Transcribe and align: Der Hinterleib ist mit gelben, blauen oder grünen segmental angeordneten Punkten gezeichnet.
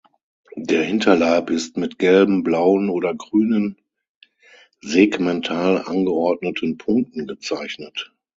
Der 0.55 0.83
Hinterleib 0.83 1.51
ist 1.51 1.77
mit 1.77 1.99
gelben, 1.99 2.41
blauen 2.41 2.89
oder 2.89 3.13
grünen 3.13 3.77
segmental 4.81 5.83
angeordneten 5.85 6.79
Punkten 6.79 7.27
gezeichnet. 7.27 8.11